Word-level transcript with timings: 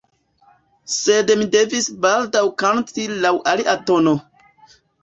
Sed 0.93 1.33
mi 1.41 1.47
devis 1.57 1.91
baldaŭ 2.07 2.45
kanti 2.65 3.09
laŭ 3.15 3.35
alia 3.55 3.79
tono. 3.93 4.21